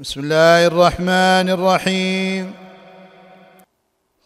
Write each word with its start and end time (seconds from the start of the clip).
بسم 0.00 0.20
الله 0.20 0.66
الرحمن 0.66 1.48
الرحيم 1.52 2.52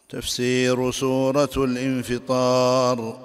تفسير 0.08 0.90
سوره 0.90 1.50
الانفطار 1.56 3.18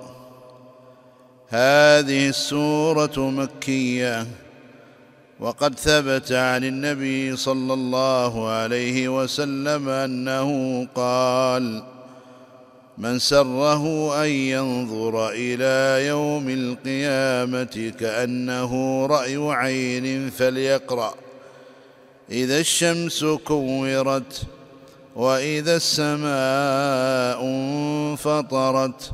هذه 1.50 2.30
السوره 2.30 3.30
مكيه 3.30 4.28
وقد 5.40 5.80
ثبت 5.80 6.32
عن 6.32 6.64
النبي 6.64 7.36
صلى 7.36 7.74
الله 7.74 8.50
عليه 8.50 9.22
وسلم 9.22 9.90
انه 9.90 10.88
قال 10.96 11.84
من 12.98 13.20
سره 13.20 14.16
ان 14.24 14.30
ينظر 14.30 15.30
إلى 15.30 16.08
يوم 16.08 16.50
القيامه 16.50 17.94
كانه 18.00 19.06
راي 19.06 19.38
عين 19.38 20.30
فليقرا 20.30 21.21
إذا 22.32 22.60
الشمس 22.60 23.26
كورت 23.26 24.42
وإذا 25.16 25.76
السماء 25.76 27.46
انفطرت 27.46 29.12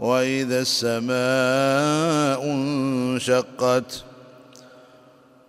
وإذا 0.00 0.60
السماء 0.60 2.44
انشقت 2.44 4.04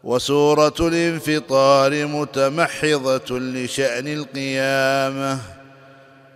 وسورة 0.04 0.74
الانفطار 0.80 2.06
متمحضة 2.06 3.40
لشأن 3.40 4.08
القيامة 4.08 5.40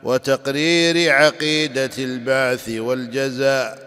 وتقرير 0.04 1.14
عقيدة 1.14 1.92
البعث 1.98 2.70
والجزاء 2.70 3.87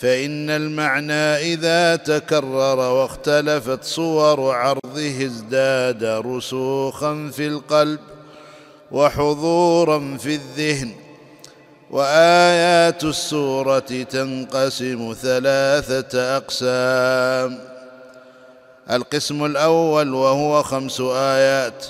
فإن 0.00 0.50
المعنى 0.50 1.52
إذا 1.52 1.96
تكرر 1.96 2.78
واختلفت 2.78 3.84
صور 3.84 4.54
عرضه 4.54 5.24
ازداد 5.26 6.04
رسوخا 6.04 7.30
في 7.32 7.46
القلب 7.46 8.00
وحضورا 8.92 10.16
في 10.16 10.34
الذهن 10.34 10.92
وآيات 11.90 13.04
السورة 13.04 13.78
تنقسم 14.10 15.14
ثلاثة 15.22 16.36
أقسام. 16.36 17.58
القسم 18.90 19.44
الأول 19.44 20.14
وهو 20.14 20.62
خمس 20.62 21.00
آيات 21.00 21.86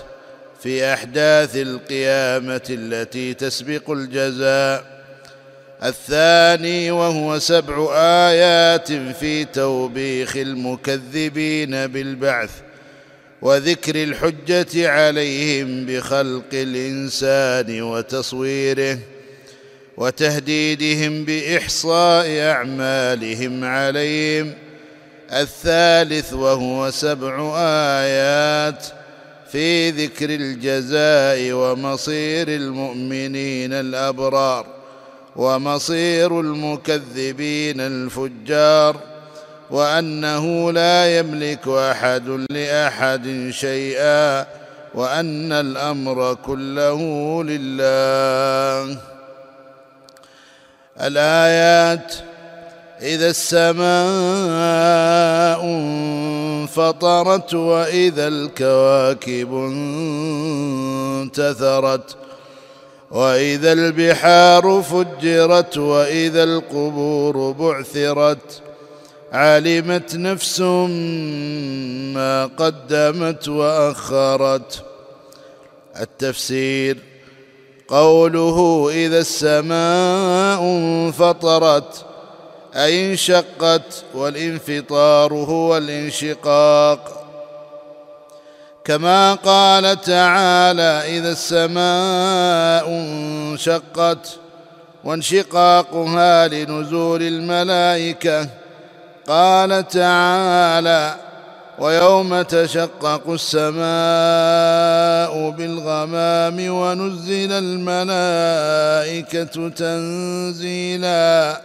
في 0.63 0.93
أحداث 0.95 1.57
القيامة 1.57 2.67
التي 2.71 3.35
تسبق 3.35 3.91
الجزاء. 3.91 4.98
الثاني 5.85 6.91
وهو 6.91 7.39
سبع 7.39 7.89
آيات 8.31 8.93
في 8.93 9.45
توبيخ 9.45 10.37
المكذبين 10.37 11.87
بالبعث 11.87 12.51
وذكر 13.43 14.03
الحجة 14.03 14.91
عليهم 14.91 15.87
بخلق 15.87 16.51
الإنسان 16.53 17.83
وتصويره 17.83 18.99
وتهديدهم 19.97 21.25
بإحصاء 21.25 22.41
أعمالهم 22.41 23.65
عليهم. 23.65 24.55
الثالث 25.33 26.33
وهو 26.33 26.91
سبع 26.91 27.55
آيات 28.01 28.87
في 29.53 29.91
ذكر 29.91 30.31
الجزاء 30.31 31.53
ومصير 31.53 32.49
المؤمنين 32.49 33.73
الأبرار. 33.73 34.78
ومصير 35.39 36.41
المكذبين 36.41 37.81
الفجار 37.81 38.97
وأنه 39.71 40.73
لا 40.73 41.19
يملك 41.19 41.69
أحد 41.69 42.29
لأحد 42.51 43.51
شيئا 43.51 44.47
وأن 44.95 45.53
الأمر 45.53 46.35
كله 46.35 47.01
لله. 47.45 48.99
الآيات 51.01 52.15
إذا 53.03 53.31
السماء 53.31 53.89
انفطرت 55.65 57.55
وإذا 57.55 58.29
الكواكب 58.29 59.55
انتثرت 61.23 62.17
وإذا 63.11 63.73
البحار 63.73 64.83
فجرت 64.83 65.79
وإذا 65.79 66.43
القبور 66.43 67.53
بعثرت 67.53 68.63
علمت 69.33 70.15
نفس 70.15 70.61
ما 72.15 72.47
قدمت 72.47 73.49
وأخرت. 73.49 74.85
التفسير 76.01 76.99
قوله 77.89 78.89
إذا 78.93 79.19
السماء 79.19 80.63
انفطرت 80.63 82.05
أي 82.75 83.11
انشقت 83.11 84.05
والانفطار 84.15 85.35
هو 85.35 85.77
الانشقاق. 85.77 87.18
كما 88.89 89.35
قال 89.35 90.01
تعالى 90.01 91.19
إذا 91.19 91.33
السماء 91.33 92.89
انشقت 92.89 94.39
وانشقاقها 95.05 96.49
لنزول 96.49 97.23
الملائكة 97.23 98.49
قال 99.27 99.89
تعالى 99.89 101.15
ويوم 101.79 102.43
تشقق 102.43 103.31
السماء 103.31 103.81
بالغمام 105.51 106.71
ونزل 106.71 107.53
الملائكة 107.53 109.45
تنزيلا. 109.69 111.61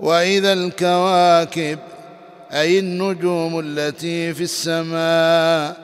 وإذا 0.00 0.52
الكواكب 0.52 1.78
أي 2.52 2.78
النجوم 2.78 3.60
التي 3.60 4.34
في 4.34 4.42
السماء 4.42 5.76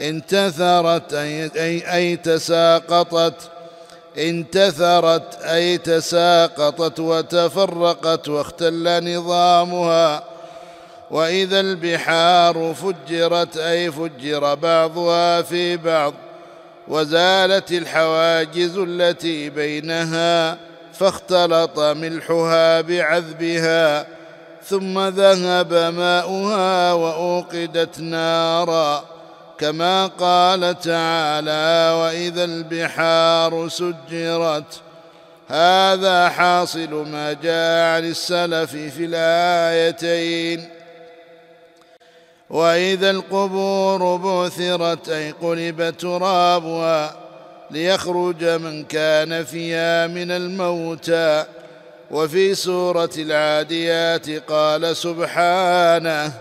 انتثرت 0.00 1.14
أي, 1.14 1.44
أي, 1.44 1.94
أي 1.94 2.16
تساقطت 2.16 3.50
انتثرت 4.18 5.42
أي 5.42 5.78
تساقطت 5.78 7.00
وتفرقت 7.00 8.28
واختل 8.28 9.14
نظامها. 9.16 10.24
وإذا 11.10 11.60
البحار 11.60 12.74
فجرت 12.74 13.56
أي 13.56 13.92
فجر 13.92 14.54
بعضها 14.54 15.42
في 15.42 15.76
بعض 15.76 16.14
وزالت 16.88 17.72
الحواجز 17.72 18.78
التي 18.78 19.50
بينها 19.50 20.58
فاختلط 20.92 21.80
ملحها 21.80 22.80
بعذبها. 22.80 24.06
ثم 24.64 25.00
ذهب 25.08 25.74
ماؤها 25.74 26.92
وأوقدت 26.92 28.00
نارا 28.00 29.04
كما 29.58 30.06
قال 30.06 30.80
تعالى 30.80 31.94
وإذا 32.00 32.44
البحار 32.44 33.68
سجرت 33.68 34.80
هذا 35.48 36.28
حاصل 36.28 36.90
ما 36.90 37.32
جاء 37.32 37.96
عن 37.96 38.04
السلف 38.04 38.70
في 38.70 39.04
الآيتين 39.04 40.68
وإذا 42.50 43.10
القبور 43.10 44.16
بعثرت 44.16 45.08
أي 45.08 45.30
قلب 45.30 45.94
ترابها 45.98 47.16
ليخرج 47.70 48.44
من 48.44 48.84
كان 48.84 49.44
فيها 49.44 50.06
من 50.06 50.30
الموتى 50.30 51.44
وفي 52.12 52.54
سورة 52.54 53.10
العاديات 53.18 54.30
قال 54.50 54.96
سبحانه 54.96 56.32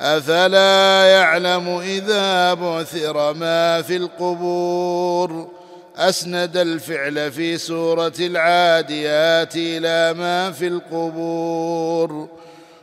أفلا 0.00 1.06
يعلم 1.06 1.78
إذا 1.78 2.54
بعثر 2.54 3.32
ما 3.32 3.82
في 3.82 3.96
القبور؟ 3.96 5.48
أسند 5.96 6.56
الفعل 6.56 7.32
في 7.32 7.58
سورة 7.58 8.12
العاديات 8.20 9.56
إلى 9.56 10.18
ما 10.18 10.50
في 10.50 10.66
القبور 10.66 12.28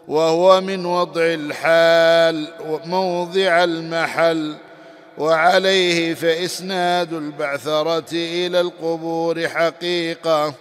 وهو 0.07 0.61
من 0.61 0.85
وضع 0.85 1.21
الحال 1.21 2.47
موضع 2.85 3.63
المحل 3.63 4.55
وعليه 5.17 6.13
فإسناد 6.13 7.13
البعثرة 7.13 8.13
إلى 8.13 8.61
القبور 8.61 9.47
حقيقة. 9.47 10.53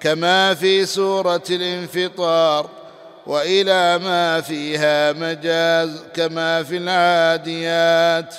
كما 0.00 0.54
في 0.54 0.86
سورة 0.86 1.42
الانفطار 1.50 2.68
وإلى 3.26 3.98
ما 3.98 4.40
فيها 4.40 5.12
مجاز 5.12 6.02
كما 6.14 6.62
في 6.62 6.76
العاديات. 6.76 8.34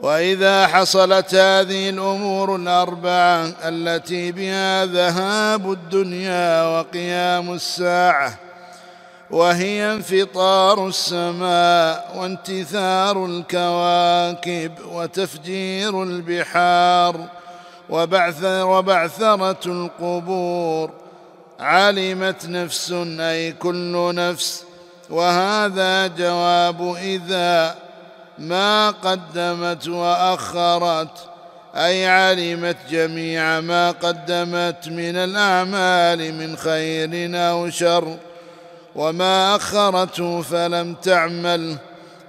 وإذا 0.00 0.66
حصلت 0.66 1.34
هذه 1.34 1.90
الأمور 1.90 2.56
الأربعة 2.56 3.52
التي 3.64 4.32
بها 4.32 4.86
ذهاب 4.86 5.72
الدنيا 5.72 6.62
وقيام 6.62 7.52
الساعة 7.54 8.38
وهي 9.30 9.92
انفطار 9.92 10.88
السماء 10.88 12.12
وانتثار 12.16 13.26
الكواكب 13.26 14.72
وتفجير 14.92 16.02
البحار 16.02 17.39
وبعث 17.90 18.44
وبعثرة 18.44 19.66
القبور. 19.66 20.90
علمت 21.60 22.46
نفس 22.46 22.92
أي 23.20 23.52
كل 23.52 24.14
نفس. 24.14 24.64
وهذا 25.10 26.06
جواب 26.06 26.96
إذا 26.96 27.74
ما 28.38 28.90
قدمت 28.90 29.88
وأخرت. 29.88 31.28
أي 31.74 32.08
علمت 32.08 32.76
جميع 32.90 33.60
ما 33.60 33.90
قدمت 33.90 34.88
من 34.88 35.16
الأعمال 35.16 36.34
من 36.34 36.56
خير 36.56 37.10
أو 37.34 37.70
شر. 37.70 38.16
وما 38.94 39.56
أخرته 39.56 40.42
فلم 40.42 40.94
تعمل. 40.94 41.76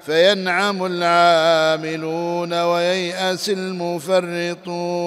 فينعم 0.05 0.85
العاملون 0.85 2.53
وييأس 2.53 3.49
المفرطون. 3.49 5.01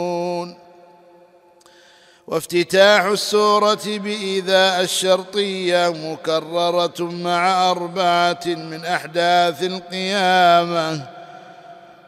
وافتتاح 2.27 3.05
السورة 3.05 3.81
بإذا 3.87 4.81
الشرطية 4.81 5.89
مكررة 5.89 7.01
مع 7.01 7.71
أربعة 7.71 8.41
من 8.47 8.85
أحداث 8.85 9.63
القيامة. 9.63 11.07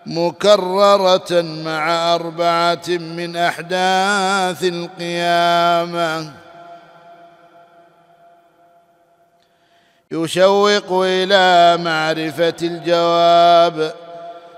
مكررة 0.06 1.42
مع 1.42 2.14
أربعة 2.14 2.88
من 2.88 3.36
أحداث 3.36 4.64
القيامة. 4.64 6.45
يشوق 10.12 10.92
إلى 10.92 11.76
معرفة 11.82 12.54
الجواب 12.62 13.94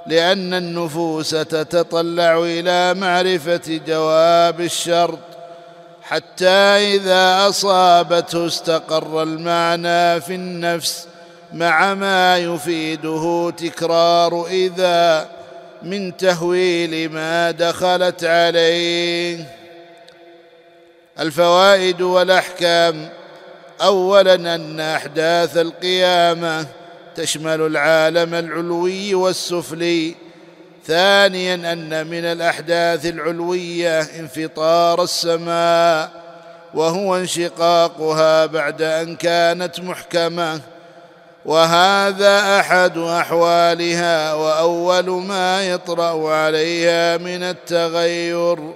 لأن 0.06 0.54
النفوس 0.54 1.30
تتطلع 1.30 2.38
إلى 2.38 2.94
معرفة 2.94 3.80
جواب 3.86 4.60
الشرط 4.60 5.18
حتى 6.02 6.48
إذا 6.94 7.48
أصابته 7.48 8.46
استقر 8.46 9.22
المعنى 9.22 10.20
في 10.20 10.34
النفس 10.34 11.06
مع 11.52 11.94
ما 11.94 12.38
يفيده 12.38 13.52
تكرار 13.56 14.46
إذا 14.46 15.28
من 15.82 16.16
تهويل 16.16 17.12
ما 17.12 17.50
دخلت 17.50 18.24
عليه. 18.24 19.44
الفوائد 21.20 22.00
والأحكام 22.00 23.08
أولا 23.82 24.34
أن 24.34 24.80
أحداث 24.80 25.56
القيامة 25.56 26.66
تشمل 27.16 27.60
العالم 27.60 28.34
العلوي 28.34 29.14
والسفلي. 29.14 30.14
ثانيا 30.86 31.54
أن 31.54 32.06
من 32.06 32.24
الأحداث 32.24 33.06
العلوية 33.06 34.00
انفطار 34.00 35.02
السماء 35.02 36.10
وهو 36.74 37.16
انشقاقها 37.16 38.46
بعد 38.46 38.82
أن 38.82 39.16
كانت 39.16 39.80
محكمة. 39.80 40.60
وهذا 41.44 42.60
أحد 42.60 42.98
أحوالها 42.98 44.34
وأول 44.34 45.10
ما 45.10 45.68
يطرأ 45.68 46.34
عليها 46.34 47.16
من 47.16 47.42
التغير. 47.42 48.74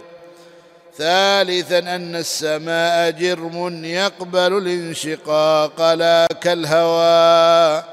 ثالثا 0.99 1.79
أن 1.79 2.17
السماء 2.17 3.11
جرم 3.11 3.85
يقبل 3.85 4.59
الانشقاق 4.59 5.95
لا 5.95 6.27
كالهواء 6.41 7.85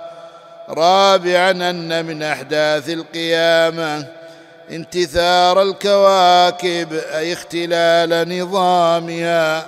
رابعا 0.69 1.51
أن 1.51 2.05
من 2.05 2.23
أحداث 2.23 2.89
القيامة 2.89 4.05
انتثار 4.71 5.61
الكواكب 5.61 6.93
أي 6.93 7.33
اختلال 7.33 8.39
نظامها 8.39 9.65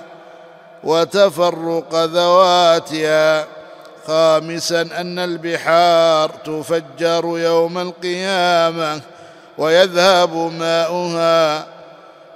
وتفرق 0.84 1.94
ذواتها. 1.94 3.46
خامسا 4.06 4.80
أن 4.80 5.18
البحار 5.18 6.30
تفجر 6.30 7.24
يوم 7.24 7.78
القيامة 7.78 9.00
ويذهب 9.58 10.36
ماؤها. 10.36 11.71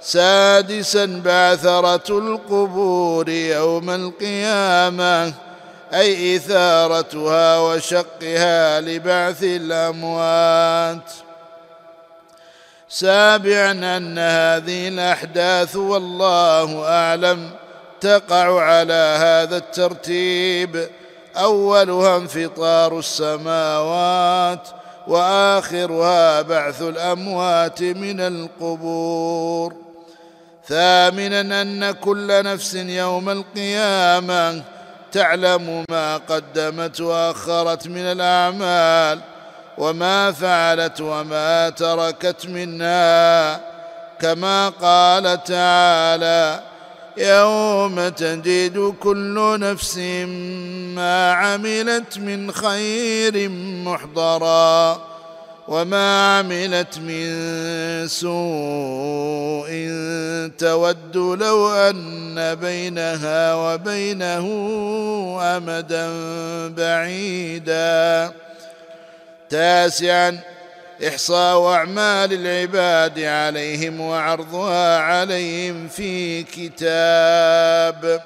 سادسا 0.01 1.21
بعثرة 1.25 2.19
القبور 2.19 3.29
يوم 3.29 3.89
القيامة 3.89 5.33
أي 5.93 6.35
إثارتها 6.35 7.59
وشقها 7.59 8.81
لبعث 8.81 9.43
الأموات. 9.43 11.11
سابعا 12.89 13.71
أن 13.71 14.19
هذه 14.19 14.87
الأحداث 14.87 15.75
والله 15.75 16.89
أعلم 16.89 17.49
تقع 18.01 18.61
على 18.61 19.17
هذا 19.19 19.57
الترتيب. 19.57 20.87
أولها 21.35 22.17
انفطار 22.17 22.99
السماوات 22.99 24.67
وآخرها 25.07 26.41
بعث 26.41 26.81
الأموات 26.81 27.81
من 27.81 28.19
القبور. 28.19 29.86
ثامنا 30.67 31.61
أن 31.61 31.91
كل 31.91 32.43
نفس 32.43 32.75
يوم 32.75 33.29
القيامة 33.29 34.63
تعلم 35.11 35.85
ما 35.89 36.17
قدمت 36.17 37.01
وأخرت 37.01 37.87
من 37.87 38.01
الأعمال 38.01 39.19
وما 39.77 40.31
فعلت 40.31 41.01
وما 41.01 41.69
تركت 41.69 42.45
منها 42.45 43.61
كما 44.21 44.69
قال 44.69 45.43
تعالى 45.43 46.61
يوم 47.17 48.09
تجد 48.09 48.95
كل 48.99 49.57
نفس 49.59 49.97
ما 50.95 51.31
عملت 51.31 52.17
من 52.17 52.51
خير 52.51 53.49
محضرا 53.85 55.01
وما 55.67 56.37
عملت 56.39 56.97
من 56.97 57.27
سوء 58.07 59.69
تود 60.57 61.17
لو 61.17 61.69
أن 61.73 62.55
بينها 62.55 63.53
وبينه 63.53 64.47
أمدا 65.41 66.09
بعيدا. 66.69 68.33
تاسعا 69.49 70.39
إحصاء 71.07 71.73
أعمال 71.73 72.33
العباد 72.33 73.19
عليهم 73.19 74.01
وعرضها 74.01 74.99
عليهم 74.99 75.87
في 75.87 76.43
كتاب. 76.43 78.21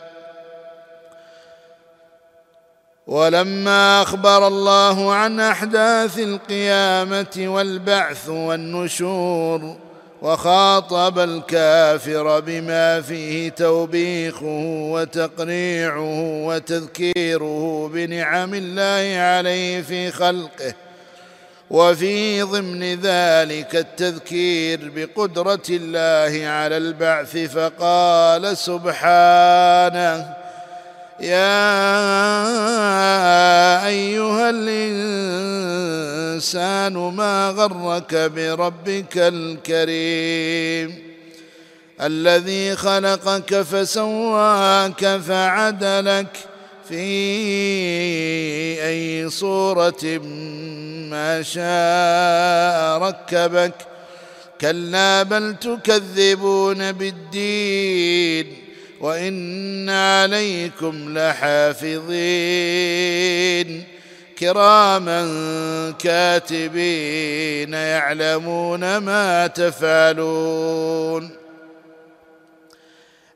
ولما 3.12 4.02
أخبر 4.02 4.48
الله 4.48 5.14
عن 5.14 5.40
أحداث 5.40 6.20
القيامة 6.20 7.36
والبعث 7.38 8.30
والنشور 8.30 9.76
وخاطب 10.22 11.20
الكافر 11.20 12.40
بما 12.40 13.02
فيه 13.02 13.50
توبيخه 13.50 14.64
وتقريعه 14.92 16.22
وتذكيره 16.46 17.90
بنعم 17.94 18.54
الله 18.54 19.22
عليه 19.22 19.82
في 19.82 20.12
خلقه 20.12 20.74
وفي 21.70 22.42
ضمن 22.42 22.84
ذلك 23.02 23.76
التذكير 23.76 24.92
بقدرة 24.96 25.64
الله 25.70 26.48
على 26.48 26.78
البعث 26.78 27.38
فقال 27.38 28.58
سبحانه 28.58 30.41
يا 31.22 31.78
أيها 33.88 34.50
الإنسان 34.50 36.14
ما 36.94 37.50
غرك 37.50 38.16
بربك 38.16 39.18
الكريم 39.18 41.12
الذي 42.02 42.76
خلقك 42.76 43.62
فسواك 43.62 45.06
فعدلك 45.18 46.38
في 46.90 47.06
أي 48.88 49.30
صورة 49.30 50.04
ما 51.12 51.42
شاء 51.42 52.98
ركبك 53.10 53.74
كلا 54.62 55.24
بل 55.24 55.56
تكذبون 55.56 56.92
بالدين 56.92 58.61
وإن 59.02 59.90
عليكم 59.90 61.18
لحافظين. 61.18 62.24
كراما 64.40 65.22
كاتبين 66.00 67.74
يعلمون 67.74 68.98
ما 68.98 69.48
تفعلون. 69.48 71.30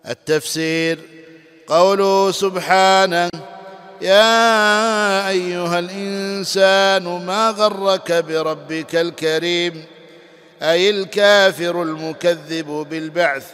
التفسير 0.10 1.00
قوله 1.67 2.31
سبحانه 2.31 3.29
يا 4.01 5.29
أيها 5.29 5.79
الإنسان 5.79 7.03
ما 7.25 7.50
غرك 7.50 8.12
بربك 8.12 8.95
الكريم 8.95 9.86
أي 10.62 10.89
الكافر 10.89 11.84
المكذب 11.84 12.88
بالبعث 12.89 13.45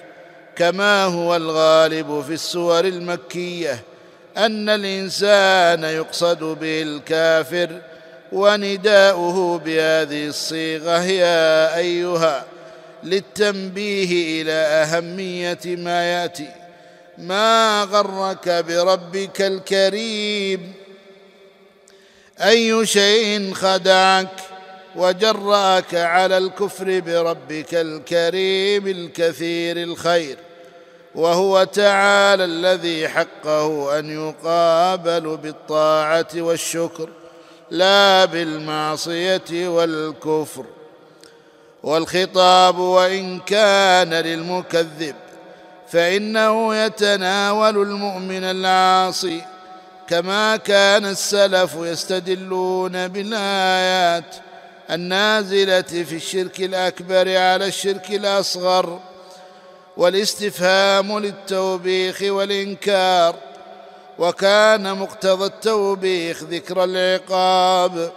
كما 0.56 1.04
هو 1.04 1.36
الغالب 1.36 2.24
في 2.28 2.34
السور 2.34 2.86
المكية 2.86 3.84
أن 4.38 4.70
الإنسان 4.70 5.84
يقصد 5.84 6.44
به 6.44 6.82
الكافر 6.82 7.82
ونداؤه 8.32 9.58
بهذه 9.58 10.28
الصيغة 10.28 11.04
يا 11.04 11.78
أيها 11.78 12.46
للتنبيه 13.04 14.42
إلى 14.42 14.52
أهمية 14.52 15.60
ما 15.66 16.04
يأتي. 16.12 16.50
ما 17.18 17.84
غرك 17.92 18.50
بربك 18.50 19.42
الكريم؟ 19.42 20.74
أي 22.42 22.86
شيء 22.86 23.54
خدعك؟ 23.54 24.51
وجراك 24.96 25.96
على 25.96 26.38
الكفر 26.38 27.00
بربك 27.00 27.74
الكريم 27.76 28.88
الكثير 28.88 29.78
الخير 29.78 30.38
وهو 31.16 31.64
تعالى 31.64 32.44
الذي 32.44 33.10
حقه 33.10 34.00
أن 34.00 34.10
يقابل 34.10 35.38
بالطاعة 35.38 36.28
والشكر 36.36 37.10
لا 37.72 38.26
بالمعصية 38.26 39.68
والكفر. 39.68 40.66
والخطاب 41.84 42.80
وإن 42.80 43.40
كان 43.40 44.14
للمكذب 44.14 45.16
فإنه 45.88 46.76
يتناول 46.76 47.82
المؤمن 47.82 48.44
العاصي 48.44 49.42
كما 50.08 50.58
كان 50.58 51.06
السلف 51.06 51.76
يستدلون 51.76 53.08
بالآيات 53.08 54.36
النازلة 54.92 55.82
في 55.82 56.16
الشرك 56.16 56.60
الأكبر 56.60 57.38
على 57.38 57.68
الشرك 57.68 58.12
الأصغر 58.12 59.00
والاستفهام 59.98 61.20
للتوبيخ 61.20 62.22
والإنكار 62.22 63.36
وكان 64.20 64.98
مقتضى 64.98 65.46
التوبيخ 65.46 66.44
ذكر 66.44 66.84
العقاب 66.84 68.12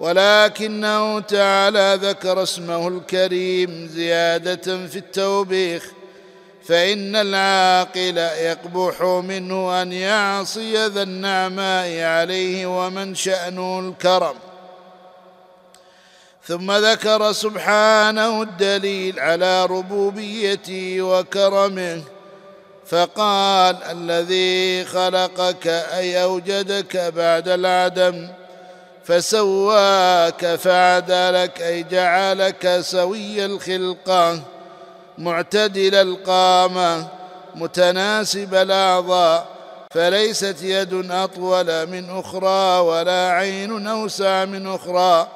ولكنه 0.00 1.20
تعالى 1.20 1.98
ذكر 2.02 2.42
اسمه 2.42 2.88
الكريم 2.88 3.90
زيادة 3.94 4.86
في 4.86 4.96
التوبيخ 4.96 5.86
فإن 6.64 7.16
العاقل 7.16 8.18
يقبح 8.18 9.02
منه 9.02 9.82
أن 9.82 9.92
يعصي 9.92 10.86
ذا 10.86 11.02
النعماء 11.02 12.00
عليه 12.00 12.66
ومن 12.66 13.14
شأنه 13.14 13.78
الكرم. 13.80 14.34
ثم 16.48 16.72
ذكر 16.72 17.32
سبحانه 17.32 18.42
الدليل 18.42 19.20
على 19.20 19.66
ربوبيته 19.66 21.02
وكرمه 21.02 22.02
فقال 22.86 23.76
الذي 23.82 24.84
خلقك 24.84 25.66
أي 25.66 26.22
أوجدك 26.22 26.96
بعد 26.96 27.48
العدم 27.48 28.28
فسواك 29.04 30.54
فعدلك 30.54 31.62
أي 31.62 31.82
جعلك 31.82 32.80
سوي 32.80 33.44
الخلقه 33.44 34.40
معتدل 35.18 35.94
القامة 35.94 37.08
متناسب 37.54 38.54
الأعضاء 38.54 39.46
فليست 39.90 40.62
يد 40.62 41.10
أطول 41.10 41.86
من 41.86 42.10
أخرى 42.10 42.80
ولا 42.80 43.30
عين 43.30 43.86
أوسع 43.86 44.44
من 44.44 44.66
أخرى. 44.66 45.28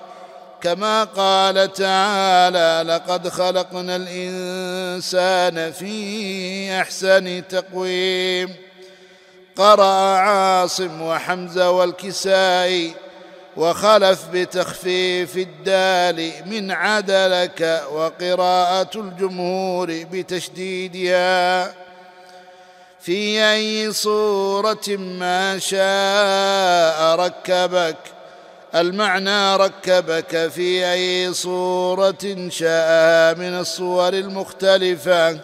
كما 0.62 1.04
قال 1.04 1.72
تعالى 1.72 2.84
لقد 2.92 3.28
خلقنا 3.28 3.96
الإنسان 3.96 5.72
في 5.72 6.80
أحسن 6.80 7.48
تقويم. 7.48 8.54
قرأ 9.56 10.16
عاصم 10.16 11.02
وحمزة 11.02 11.70
والكسائي 11.70 12.94
وخلف 13.56 14.24
بتخفيف 14.32 15.36
الدال 15.36 16.32
من 16.46 16.70
عدلك 16.70 17.82
وقراءة 17.92 18.90
الجمهور 18.94 20.04
بتشديدها. 20.12 21.74
في 23.00 23.52
أي 23.52 23.92
صورة 23.92 24.88
ما 24.88 25.58
شاء 25.58 27.14
ركبك 27.16 27.96
المعنى 28.74 29.56
ركبك 29.56 30.48
في 30.48 30.92
أي 30.92 31.34
صورة 31.34 32.48
شاء 32.48 33.34
من 33.34 33.58
الصور 33.58 34.12
المختلفة 34.12 35.38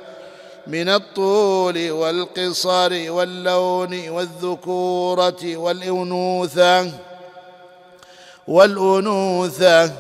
من 0.66 0.88
الطول 0.88 1.90
والقصر 1.90 3.10
واللون 3.10 4.08
والذكورة 4.08 5.56
والأنوثة 5.56 6.90
والأنوثة 8.48 9.92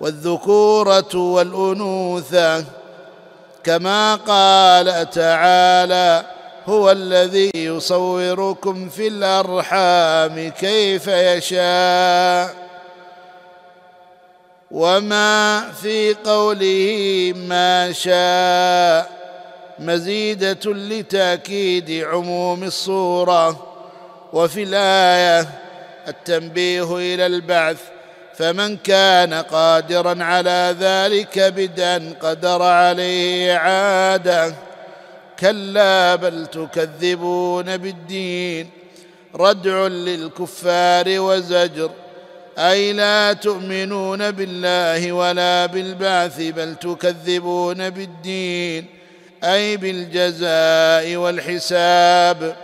والذكورة 0.00 1.14
والأنوثة 1.14 2.64
كما 3.64 4.14
قال 4.14 5.10
تعالى 5.10 6.35
هو 6.66 6.90
الذي 6.90 7.50
يصوركم 7.54 8.88
في 8.88 9.08
الأرحام 9.08 10.48
كيف 10.48 11.06
يشاء. 11.06 12.54
وما 14.70 15.60
في 15.82 16.14
قوله 16.14 17.32
ما 17.36 17.92
شاء. 17.92 19.10
مزيدة 19.78 20.72
لتأكيد 20.72 22.04
عموم 22.04 22.64
الصورة. 22.64 23.72
وفي 24.32 24.62
الآية 24.62 25.48
التنبيه 26.08 26.96
إلى 26.96 27.26
البعث 27.26 27.78
فمن 28.34 28.76
كان 28.76 29.34
قادرا 29.34 30.24
على 30.24 30.76
ذلك 30.80 31.38
بدا 31.38 32.14
قدر 32.22 32.62
عليه 32.62 33.56
إعادة. 33.56 34.54
كلا 35.40 36.14
بل 36.14 36.46
تكذبون 36.46 37.76
بالدين 37.76 38.70
ردع 39.34 39.86
للكفار 39.86 41.04
وزجر 41.08 41.90
أي 42.58 42.92
لا 42.92 43.32
تؤمنون 43.32 44.30
بالله 44.30 45.12
ولا 45.12 45.66
بالبعث 45.66 46.40
بل 46.40 46.74
تكذبون 46.76 47.90
بالدين 47.90 48.84
أي 49.44 49.76
بالجزاء 49.76 51.16
والحساب 51.16 52.56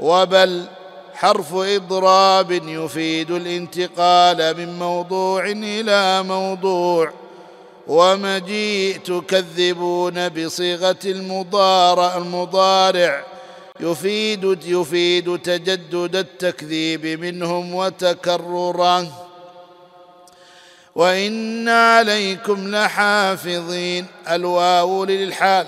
وبل 0.00 0.64
حرف 1.14 1.54
إضراب 1.54 2.52
يفيد 2.52 3.30
الانتقال 3.30 4.56
من 4.56 4.78
موضوع 4.78 5.44
إلى 5.50 6.22
موضوع 6.22 7.12
ومجيء 7.86 8.98
تكذبون 8.98 10.28
بصيغة 10.28 10.98
المضارع 11.04 12.16
المضارع. 12.16 13.24
يفيد 13.80 14.58
يفيد 14.64 15.38
تجدد 15.38 16.16
التكذيب 16.16 17.06
منهم 17.06 17.74
وتكرره 17.74 19.26
وإن 20.94 21.68
عليكم 21.68 22.70
لحافظين. 22.70 24.06
الواو 24.30 25.04
للحال. 25.04 25.66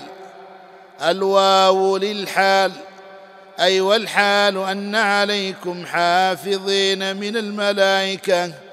الواو 1.01 1.97
للحال. 1.97 2.71
أي 3.59 3.81
والحال 3.81 4.57
أن 4.57 4.95
عليكم 4.95 5.85
حافظين 5.85 7.15
من 7.15 7.37
الملائكة. 7.37 8.66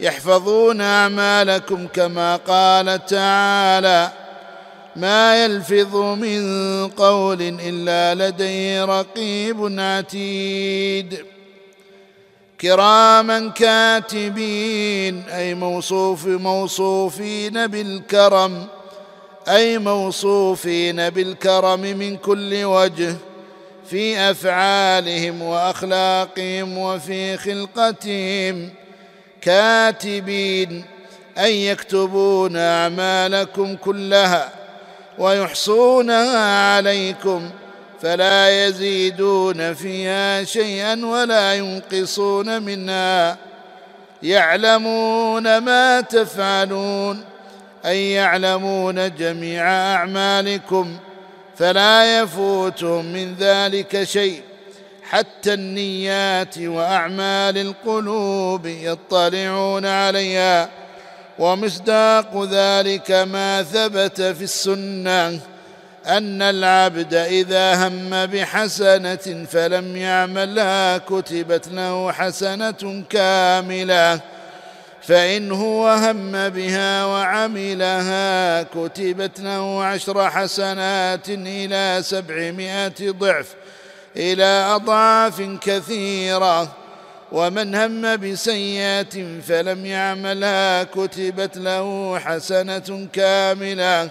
يحفظون 0.00 0.80
أعمالكم 0.80 1.86
كما 1.86 2.36
قال 2.36 3.06
تعالى 3.06 4.10
ما 4.96 5.44
يلفظ 5.44 5.96
من 5.96 6.42
قول 6.88 7.42
إلا 7.42 8.28
لديه 8.28 8.84
رقيب 8.84 9.80
عتيد 9.80 11.24
كراما 12.60 13.48
كاتبين 13.48 15.22
أي 15.22 15.54
موصوف 15.54 16.26
موصوفين 16.26 17.66
بالكرم 17.66 18.66
أي 19.48 19.78
موصوفين 19.78 21.10
بالكرم 21.10 21.80
من 21.80 22.16
كل 22.16 22.64
وجه 22.64 23.14
في 23.90 24.18
أفعالهم 24.18 25.42
وأخلاقهم 25.42 26.78
وفي 26.78 27.36
خلقتهم. 27.36 28.70
كاتبين 29.48 30.84
أن 31.38 31.50
يكتبون 31.50 32.56
أعمالكم 32.56 33.76
كلها 33.76 34.52
ويحصونها 35.18 36.74
عليكم 36.76 37.50
فلا 38.02 38.66
يزيدون 38.66 39.74
فيها 39.74 40.44
شيئا 40.44 41.06
ولا 41.06 41.54
ينقصون 41.54 42.62
منها. 42.62 43.36
يعلمون 44.22 45.58
ما 45.58 46.00
تفعلون 46.00 47.24
أي 47.86 48.12
يعلمون 48.12 49.14
جميع 49.14 49.70
أعمالكم 49.70 50.96
فلا 51.56 52.20
يفوتهم 52.20 53.04
من 53.04 53.34
ذلك 53.34 54.04
شيء. 54.04 54.47
حتى 55.10 55.54
النيات 55.54 56.58
وأعمال 56.58 57.58
القلوب 57.58 58.66
يطلعون 58.66 59.86
عليها 59.86 60.68
ومصداق 61.38 62.44
ذلك 62.44 63.10
ما 63.10 63.62
ثبت 63.62 64.22
في 64.22 64.44
السنة 64.44 65.40
أن 66.06 66.42
العبد 66.42 67.14
إذا 67.14 67.88
هم 67.88 68.26
بحسنة 68.26 69.46
فلم 69.50 69.96
يعملها 69.96 70.98
كتبت 70.98 71.68
له 71.68 72.12
حسنة 72.12 73.04
كاملة 73.10 74.20
فإن 75.02 75.52
هو 75.52 75.88
هم 75.88 76.48
بها 76.48 77.04
وعملها 77.04 78.62
كتبت 78.62 79.40
له 79.40 79.84
عشر 79.84 80.30
حسنات 80.30 81.28
إلى 81.28 81.98
سبعمائة 82.02 83.10
ضعف 83.10 83.54
إلى 84.16 84.44
أضعاف 84.44 85.58
كثيرة 85.60 86.76
ومن 87.32 87.74
هم 87.74 88.16
بسيئة 88.16 89.40
فلم 89.48 89.86
يعملها 89.86 90.84
كتبت 90.84 91.56
له 91.56 92.18
حسنة 92.18 93.08
كاملة 93.12 94.10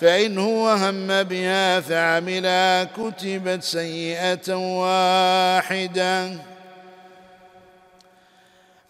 فإن 0.00 0.38
هو 0.38 0.70
هم 0.70 1.22
بها 1.22 1.80
فعملها 1.80 2.84
كتبت 2.84 3.62
سيئة 3.62 4.54
واحدة. 4.54 6.30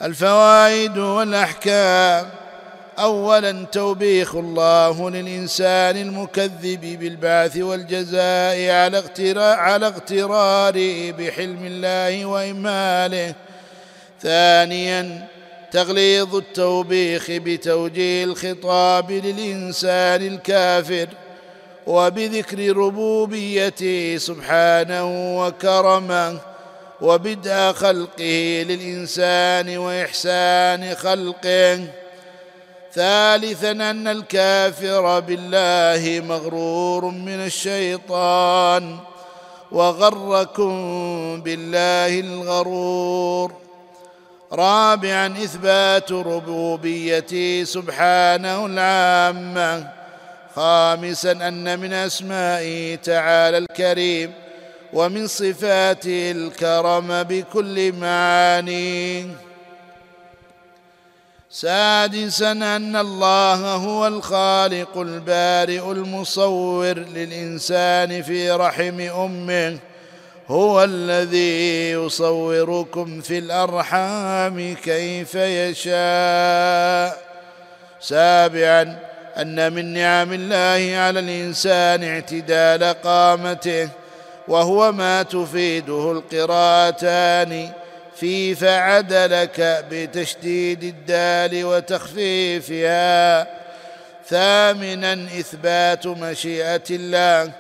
الفوائد 0.03 0.99
والأحكام. 0.99 2.31
أولا 2.99 3.65
توبيخ 3.73 4.35
الله 4.35 5.11
للإنسان 5.11 5.97
المكذب 5.97 6.99
بالبعث 7.01 7.57
والجزاء 7.57 8.71
على 8.71 8.99
اغترار 8.99 9.59
على 9.59 9.87
اغتراره 9.87 11.11
بحلم 11.11 11.67
الله 11.67 12.27
وإماله. 12.27 13.35
ثانيا 14.23 15.27
تغليظ 15.73 16.35
التوبيخ 16.35 17.27
بتوجيه 17.31 18.25
الخطاب 18.25 19.11
للإنسان 19.11 20.27
الكافر 20.27 21.09
وبذكر 21.87 22.77
ربوبيته 22.77 24.17
سبحانه 24.19 25.05
وكرمه 25.41 26.39
وبدء 27.01 27.73
خلقه 27.73 28.65
للإنسان 28.69 29.79
وإحسان 29.79 30.95
خلقه. 30.95 31.85
ثالثا 32.99 33.71
أن 33.71 34.09
الكافر 34.09 35.21
بالله 35.21 36.23
مغرور 36.27 37.05
من 37.05 37.47
الشيطان 37.47 38.97
وغركم 39.73 40.73
بالله 41.43 42.21
الغرور. 42.21 43.53
رابعا 44.53 45.27
إثبات 45.27 46.13
ربوبيته 46.13 47.65
سبحانه 47.65 48.67
العامة. 48.67 49.91
خامسا 50.57 51.33
أن 51.33 51.79
من 51.79 51.93
أسمائه 51.93 52.97
تعالى 52.97 53.59
الكريم 53.59 54.33
ومن 54.93 55.27
صفاته 55.27 56.31
الكرم 56.31 57.23
بكل 57.23 57.93
معانيه. 57.93 59.48
سادسا 61.51 62.53
أن 62.53 62.97
الله 62.97 63.75
هو 63.75 64.07
الخالق 64.07 64.99
البارئ 64.99 65.93
المصور 65.93 66.99
للإنسان 66.99 68.23
في 68.23 68.51
رحم 68.51 69.01
أمه 69.01 69.79
هو 70.49 70.85
الذي 70.85 71.91
يصوركم 71.91 73.21
في 73.21 73.39
الأرحام 73.39 74.75
كيف 74.75 75.35
يشاء. 75.35 77.19
سابعا 78.01 78.99
أن 79.37 79.73
من 79.73 79.93
نعم 79.95 80.33
الله 80.33 80.99
على 80.99 81.21
الإنسان 81.21 82.05
اعتدال 82.05 82.85
قامته 83.03 83.89
وهو 84.49 84.93
ما 84.93 85.23
تفيده 85.23 86.13
القراءتان. 86.13 87.71
في 88.21 88.55
فعدلك 88.55 89.85
بتشديد 89.91 90.85
الدال 90.85 91.65
وتخفيفها. 91.65 93.47
ثامنا 94.29 95.13
إثبات 95.13 96.07
مشيئة 96.07 96.83
الله. 96.91 97.53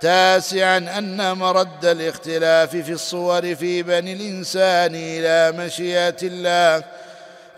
تاسعا 0.00 0.78
أن 0.78 1.32
مرد 1.32 1.84
الاختلاف 1.84 2.70
في 2.76 2.92
الصور 2.92 3.54
في 3.54 3.82
بني 3.82 4.12
الإنسان 4.12 4.94
إلى 4.94 5.52
مشيئة 5.58 6.16
الله. 6.22 6.84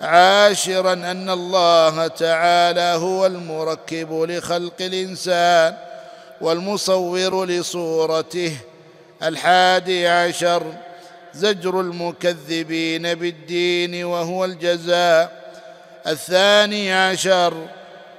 عاشرا 0.01 0.93
أن 0.93 1.31
الله 1.31 2.07
تعالى 2.07 2.81
هو 2.81 3.27
المركب 3.27 4.23
لخلق 4.23 4.75
الإنسان 4.81 5.75
والمصور 6.41 7.45
لصورته. 7.45 8.57
الحادي 9.23 10.09
عشر 10.09 10.63
زجر 11.35 11.81
المكذبين 11.81 13.15
بالدين 13.15 14.05
وهو 14.05 14.45
الجزاء. 14.45 15.41
الثاني 16.07 16.93
عشر 16.93 17.67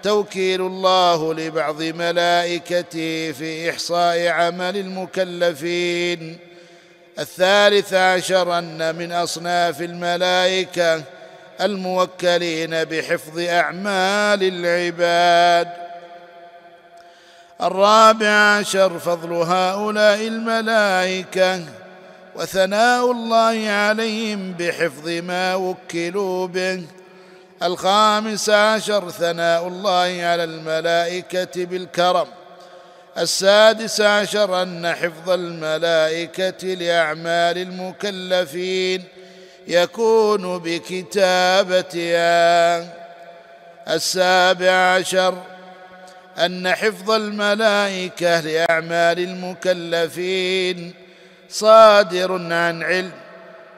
توكيل 0.03 0.61
الله 0.61 1.33
لبعض 1.33 1.81
ملائكته 1.81 3.31
في 3.31 3.69
إحصاء 3.69 4.27
عمل 4.27 4.77
المكلفين. 4.77 6.37
الثالث 7.19 7.93
عشر 7.93 8.57
أن 8.57 8.95
من 8.95 9.11
أصناف 9.11 9.81
الملائكة 9.81 11.03
الموكلين 11.61 12.83
بحفظ 12.83 13.39
أعمال 13.39 14.43
العباد. 14.43 15.67
الرابع 17.61 18.27
عشر 18.27 18.99
فضل 18.99 19.33
هؤلاء 19.33 20.27
الملائكة 20.27 21.61
وثناء 22.35 23.11
الله 23.11 23.69
عليهم 23.69 24.53
بحفظ 24.53 25.09
ما 25.09 25.55
وكلوا 25.55 26.47
به. 26.47 26.83
الخامس 27.63 28.49
عشر 28.49 29.09
ثناء 29.09 29.67
الله 29.67 30.23
على 30.23 30.43
الملائكة 30.43 31.65
بالكرم. 31.65 32.27
السادس 33.17 34.01
عشر 34.01 34.61
أن 34.61 34.93
حفظ 34.93 35.29
الملائكة 35.29 36.67
لأعمال 36.67 37.57
المكلفين 37.57 39.03
يكون 39.67 40.57
بكتابتها. 40.57 42.21
السابع 43.87 44.71
عشر 44.71 45.37
أن 46.39 46.75
حفظ 46.75 47.11
الملائكة 47.11 48.39
لأعمال 48.39 49.19
المكلفين 49.19 51.00
صادر 51.51 52.33
عن 52.53 52.83
علم 52.83 53.11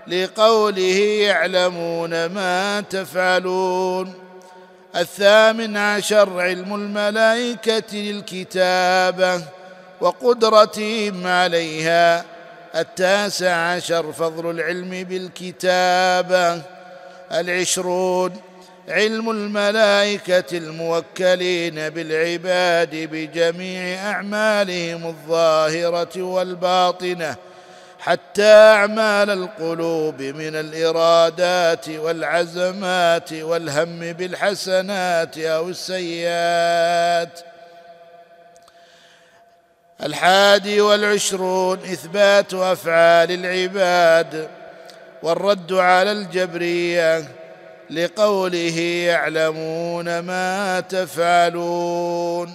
لقوله 0.07 0.99
يعلمون 0.99 2.25
ما 2.25 2.81
تفعلون. 2.81 4.13
الثامن 4.95 5.77
عشر 5.77 6.41
علم 6.41 6.75
الملائكة 6.75 7.97
للكتابة 7.97 9.41
وقدرتهم 10.01 11.27
عليها. 11.27 12.25
التاسع 12.75 13.55
عشر 13.55 14.11
فضل 14.11 14.49
العلم 14.49 14.89
بالكتابة. 14.89 16.61
العشرون 17.31 18.33
علم 18.89 19.29
الملائكة 19.29 20.57
الموكلين 20.57 21.89
بالعباد 21.89 22.89
بجميع 23.11 24.11
أعمالهم 24.11 25.07
الظاهرة 25.07 26.21
والباطنة. 26.21 27.35
حتى 28.03 28.43
أعمال 28.43 29.29
القلوب 29.29 30.21
من 30.21 30.55
الإرادات 30.55 31.89
والعزمات 31.89 33.33
والهم 33.33 33.99
بالحسنات 33.99 35.37
أو 35.37 35.69
السيئات. 35.69 37.39
الحادي 40.03 40.81
والعشرون 40.81 41.79
إثبات 41.79 42.53
أفعال 42.53 43.31
العباد 43.31 44.49
والرد 45.23 45.73
على 45.73 46.11
الجبرية 46.11 47.25
لقوله 47.89 48.79
يعلمون 48.79 50.19
ما 50.19 50.79
تفعلون. 50.79 52.53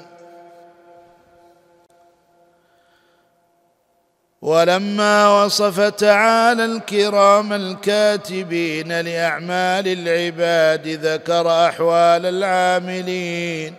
ولما 4.42 5.44
وصف 5.44 5.80
تعالى 5.80 6.64
الكرام 6.64 7.52
الكاتبين 7.52 9.00
لأعمال 9.00 9.88
العباد 9.88 10.88
ذكر 10.88 11.66
أحوال 11.66 12.26
العاملين 12.26 13.74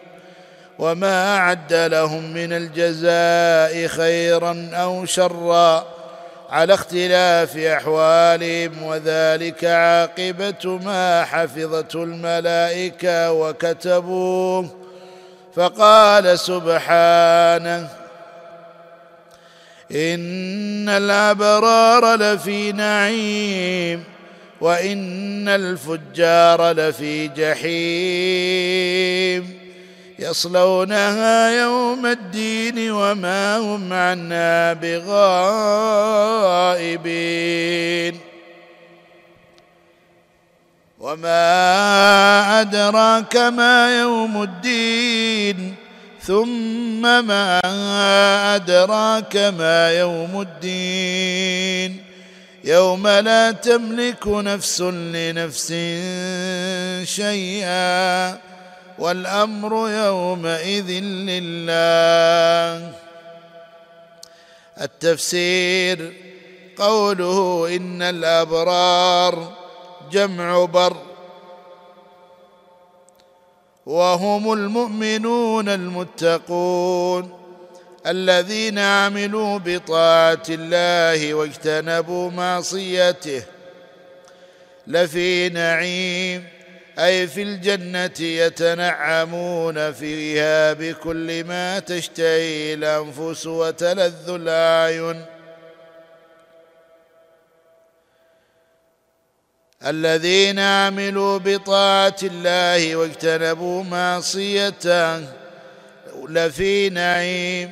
وما 0.80 1.38
أعد 1.38 1.74
لهم 1.74 2.34
من 2.34 2.54
الجزاء 2.54 3.88
خيرا 3.88 4.70
أو 4.74 5.06
شرا 5.06 5.86
على 6.50 6.74
اختلاف 6.74 7.58
أحوالهم 7.58 8.84
وذلك 8.84 9.66
عاقبة 9.66 10.80
ما 10.86 11.26
حفظته 11.26 12.04
الملائكة 12.04 13.32
وكتبوه. 13.32 14.70
فقال 15.56 16.40
سبحانه 16.40 17.99
إن 19.92 20.90
الأبرار 20.90 22.16
لفي 22.16 22.72
نعيم 22.72 24.04
وإن 24.62 25.48
الفجار 25.48 26.72
لفي 26.72 27.28
جحيم 27.28 28.80
يصلونها 30.20 31.62
يوم 31.62 32.06
الدين 32.06 32.92
وما 32.92 33.58
هم 33.58 33.94
عنها 33.94 34.74
بغائبين 34.74 35.70
وما 41.00 42.62
أدراك 42.62 43.36
ما 43.36 44.00
يوم 44.00 44.44
الدين 44.44 45.76
ثم 46.30 47.02
ما 47.02 47.60
أدراك 48.56 49.36
ما 49.38 49.92
يوم 49.92 50.42
الدين 50.42 52.04
يوم 52.64 53.08
لا 53.08 53.52
تملك 53.52 54.28
نفس 54.28 54.82
لنفس 54.82 55.68
شيئا 57.04 58.38
والأمر 59.00 59.90
يومئذ 59.90 60.90
لله 61.04 62.92
التفسير 64.82 66.14
قوله 66.78 67.68
إن 67.76 68.02
الأبرار 68.02 69.54
جمع 70.12 70.66
بر 70.66 71.09
وهم 73.86 74.54
المؤمنون 74.54 75.70
المتقون 75.70 77.40
الذين 78.08 78.80
عملوا 78.80 79.58
بطاعة 79.58 80.44
الله 80.50 81.34
واجتنبوا 81.34 82.32
معصيته 82.32 83.44
لفي 84.88 85.50
نعيم 85.50 86.44
أي 87.00 87.28
في 87.28 87.42
الجنة 87.42 88.20
يتنعمون 88.20 89.92
فيها 89.92 90.74
بكل 90.74 91.44
ما 91.44 91.80
تشتهي 91.80 92.74
الأنفس 92.74 93.46
وتلذ 93.46 94.30
الأعين. 94.30 95.26
الذين 99.86 100.60
عملوا 100.60 101.38
بطاعة 101.38 102.16
الله 102.24 102.96
واجتنبوا 102.96 103.84
معصيته 103.84 105.26
لفي 106.30 106.90
نعيم. 106.90 107.72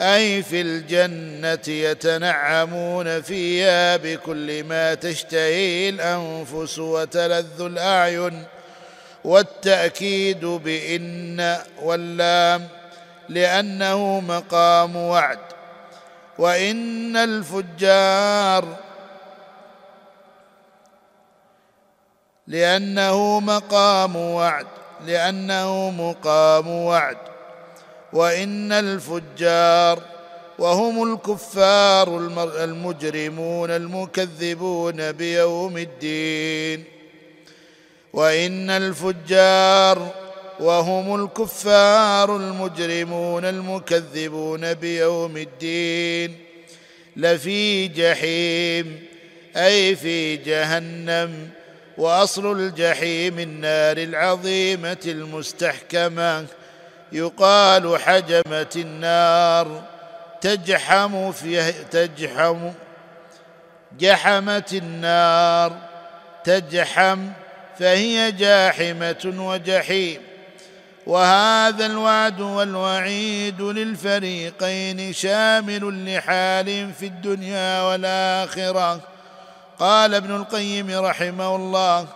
أي 0.00 0.42
في 0.42 0.60
الجنة 0.60 1.74
يتنعمون 1.74 3.22
فيها 3.22 3.96
بكل 3.96 4.64
ما 4.64 4.94
تشتهي 4.94 5.88
الأنفس 5.88 6.78
وتلذ 6.78 7.60
الأعين. 7.60 8.44
والتأكيد 9.24 10.44
بإن 10.44 11.56
واللام 11.82 12.68
لأنه 13.28 14.20
مقام 14.20 14.96
وعد. 14.96 15.38
وإن 16.38 17.16
الفجار 17.16 18.83
لأنه 22.46 23.40
مقام 23.40 24.16
وعد 24.16 24.66
لأنه 25.06 25.90
مقام 25.90 26.68
وعد. 26.68 27.16
وإن 28.12 28.72
الفجار 28.72 30.02
وهم 30.58 31.12
الكفار 31.12 32.18
المجرمون 32.64 33.70
المكذبون 33.70 35.12
بيوم 35.12 35.78
الدين. 35.78 36.84
وإن 38.12 38.70
الفجار 38.70 40.08
وهم 40.60 41.24
الكفار 41.24 42.36
المجرمون 42.36 43.44
المكذبون 43.44 44.74
بيوم 44.74 45.36
الدين. 45.36 46.36
لفي 47.16 47.88
جحيم 47.88 49.02
أي 49.56 49.96
في 49.96 50.36
جهنم 50.36 51.50
وأصل 51.98 52.60
الجحيم 52.60 53.38
النار 53.38 53.96
العظيمة 53.96 55.02
المستحكمة 55.06 56.46
يقال 57.12 58.00
حجمت 58.00 58.76
النار 58.76 59.82
تجحم 60.40 61.32
فيها 61.32 61.70
تجحم 61.70 62.70
جحمت 63.98 64.72
النار 64.72 65.76
تجحم 66.44 67.28
فهي 67.78 68.32
جاحمة 68.32 69.34
وجحيم. 69.38 70.20
وهذا 71.06 71.86
الوعد 71.86 72.40
والوعيد 72.40 73.60
للفريقين 73.60 75.12
شامل 75.12 76.14
لحال 76.14 76.92
في 76.92 77.06
الدنيا 77.06 77.82
والآخرة. 77.82 79.13
قال 79.78 80.14
ابن 80.14 80.36
القيم 80.36 80.90
رحمه 80.90 81.56
الله 81.56 82.06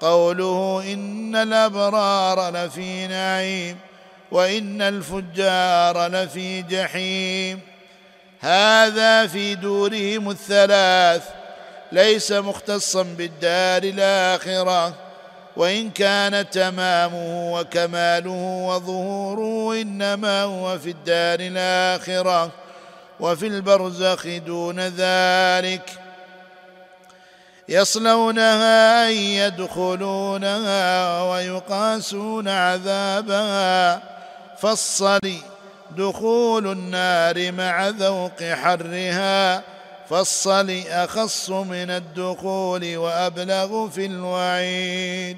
قوله 0.00 0.82
إن 0.92 1.36
الأبرار 1.36 2.50
لفي 2.50 3.06
نعيم 3.06 3.78
وإن 4.30 4.82
الفجار 4.82 6.06
لفي 6.06 6.62
جحيم. 6.62 7.60
هذا 8.40 9.26
في 9.26 9.54
دورهم 9.54 10.30
الثلاث 10.30 11.28
ليس 11.92 12.32
مختصا 12.32 13.02
بالدار 13.02 13.82
الآخرة 13.82 14.94
وإن 15.56 15.90
كان 15.90 16.50
تمامه 16.50 17.52
وكماله 17.52 18.66
وظهوره 18.68 19.80
إنما 19.80 20.42
هو 20.42 20.78
في 20.78 20.90
الدار 20.90 21.38
الآخرة 21.40 22.50
وفي 23.20 23.46
البرزخ 23.46 24.26
دون 24.26 24.80
ذلك. 24.80 26.07
يصلونها 27.68 29.06
أي 29.06 29.36
يدخلونها 29.36 31.22
ويقاسون 31.22 32.48
عذابها. 32.48 34.02
فالصل 34.58 35.32
دخول 35.96 36.72
النار 36.72 37.52
مع 37.52 37.88
ذوق 37.88 38.42
حرها. 38.42 39.62
فالصل 40.10 40.82
أخص 40.88 41.50
من 41.50 41.90
الدخول 41.90 42.96
وأبلغ 42.96 43.88
في 43.88 44.06
الوعيد. 44.06 45.36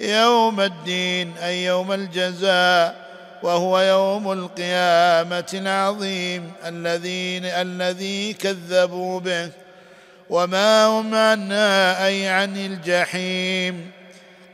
يوم 0.00 0.60
الدين 0.60 1.32
أي 1.42 1.64
يوم 1.64 1.92
الجزاء 1.92 3.02
وهو 3.42 3.80
يوم 3.80 4.32
القيامة 4.32 5.50
العظيم 5.54 6.52
الذين 6.66 7.44
الذي 7.44 8.32
كذبوا 8.32 9.20
به. 9.20 9.61
وما 10.32 10.86
هم 10.86 11.14
عنها 11.14 12.06
اي 12.06 12.28
عن 12.28 12.56
الجحيم 12.56 13.90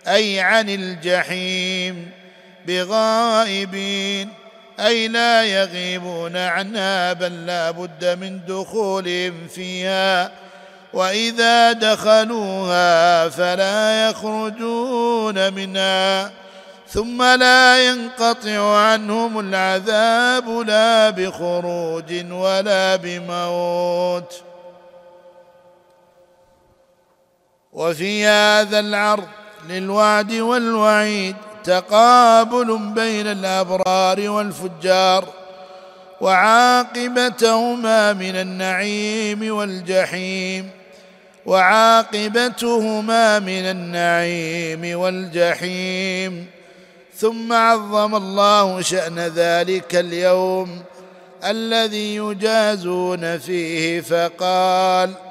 اي 0.09 0.41
عن 0.41 0.69
الجحيم 0.69 2.11
بغائبين 2.67 4.29
اي 4.81 5.09
لا 5.09 5.45
يغيبون 5.45 6.37
عنها 6.37 7.12
بل 7.12 7.47
لا 7.47 7.71
بد 7.71 8.19
من 8.21 8.41
دخولهم 8.49 9.49
فيها 9.55 10.31
واذا 10.93 11.73
دخلوها 11.73 13.29
فلا 13.29 14.09
يخرجون 14.09 15.55
منها 15.55 16.31
ثم 16.88 17.23
لا 17.23 17.88
ينقطع 17.88 18.77
عنهم 18.77 19.41
العذاب 19.41 20.49
لا 20.49 21.11
بخروج 21.11 22.33
ولا 22.33 22.97
بموت 22.97 24.47
وفي 27.79 28.27
هذا 28.27 28.81
العرض 28.81 29.27
للوعد 29.69 30.33
والوعيد 30.33 31.37
تقابل 31.64 32.79
بين 32.95 33.27
الأبرار 33.27 34.31
والفجار 34.31 35.29
وعاقبتهما 36.21 38.12
من 38.12 38.37
النعيم 38.37 39.57
والجحيم 39.57 40.71
وعاقبتهما 41.47 43.38
من 43.38 43.64
النعيم 43.64 44.99
والجحيم 44.99 46.47
ثم 47.17 47.53
عظم 47.53 48.14
الله 48.14 48.81
شأن 48.81 49.19
ذلك 49.19 49.95
اليوم 49.95 50.83
الذي 51.45 52.17
يجازون 52.17 53.38
فيه 53.38 54.01
فقال 54.01 55.28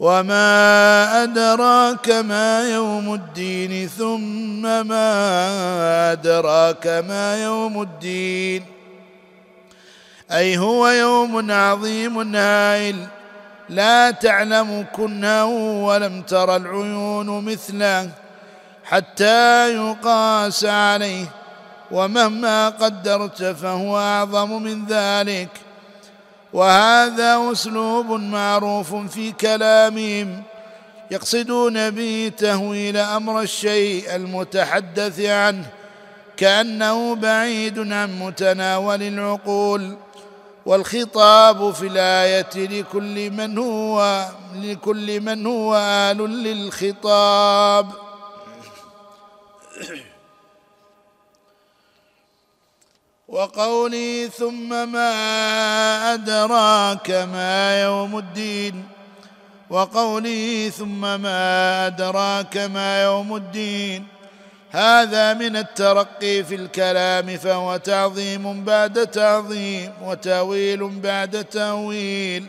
وما 0.00 1.22
أدراك 1.22 2.10
ما 2.10 2.70
يوم 2.70 3.14
الدين 3.14 3.88
ثم 3.88 4.62
ما 4.62 6.12
أدراك 6.12 6.86
ما 6.86 7.42
يوم 7.42 7.82
الدين 7.82 8.64
أي 10.32 10.58
هو 10.58 10.88
يوم 10.88 11.50
عظيم 11.50 12.36
هائل 12.36 13.06
لا 13.68 14.10
تعلم 14.10 14.86
كنه 14.92 15.44
ولم 15.84 16.22
تر 16.22 16.56
العيون 16.56 17.44
مثله 17.44 18.10
حتى 18.84 19.74
يقاس 19.74 20.64
عليه 20.64 21.26
ومهما 21.90 22.68
قدرت 22.68 23.42
فهو 23.42 23.98
أعظم 23.98 24.62
من 24.62 24.86
ذلك 24.86 25.50
وهذا 26.52 27.52
أسلوب 27.52 28.06
معروف 28.10 28.94
في 28.94 29.32
كلامهم 29.32 30.42
يقصدون 31.10 31.90
به 31.90 32.32
تهويل 32.38 32.96
أمر 32.96 33.40
الشيء 33.40 34.16
المتحدث 34.16 35.20
عنه 35.20 35.66
كأنه 36.36 37.14
بعيد 37.14 37.92
عن 37.92 38.18
متناول 38.18 39.02
العقول 39.02 39.96
والخطاب 40.66 41.74
في 41.74 41.86
الآية 41.86 42.50
لكل 42.56 43.30
من 43.30 43.58
هو 43.58 44.26
لكل 44.54 45.20
من 45.20 45.46
هو 45.46 45.76
آل 45.76 46.18
للخطاب. 46.18 47.86
وقولي 53.30 54.28
ثم 54.38 54.92
ما 54.92 55.12
أدراك 56.14 57.10
ما 57.10 57.82
يوم 57.82 58.18
الدين. 58.18 58.86
وقولي 59.70 60.70
ثم 60.70 61.00
ما 61.20 61.86
أدراك 61.86 62.56
ما 62.56 63.02
يوم 63.02 63.36
الدين. 63.36 64.06
هذا 64.70 65.34
من 65.34 65.56
الترقي 65.56 66.44
في 66.44 66.54
الكلام 66.54 67.36
فهو 67.36 67.76
تعظيم 67.76 68.64
بعد 68.64 69.06
تعظيم 69.06 69.92
وتأويل 70.02 70.88
بعد 70.88 71.44
تأويل. 71.44 72.46